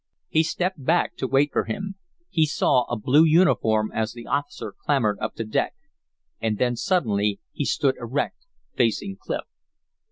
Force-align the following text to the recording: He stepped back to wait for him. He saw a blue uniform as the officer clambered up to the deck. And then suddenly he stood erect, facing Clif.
He 0.29 0.41
stepped 0.41 0.83
back 0.83 1.15
to 1.17 1.27
wait 1.27 1.51
for 1.53 1.65
him. 1.65 1.93
He 2.27 2.47
saw 2.47 2.85
a 2.85 2.97
blue 2.97 3.23
uniform 3.23 3.91
as 3.93 4.13
the 4.13 4.25
officer 4.25 4.73
clambered 4.83 5.19
up 5.19 5.35
to 5.35 5.43
the 5.43 5.51
deck. 5.51 5.75
And 6.39 6.57
then 6.57 6.75
suddenly 6.75 7.39
he 7.51 7.65
stood 7.65 7.97
erect, 7.97 8.47
facing 8.73 9.17
Clif. 9.19 9.41